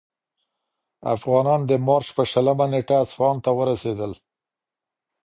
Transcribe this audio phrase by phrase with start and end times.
[1.15, 4.11] افغانان د مارچ په شلمه نېټه اصفهان ته ورسېدل.